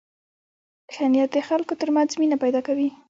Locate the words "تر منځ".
1.81-2.09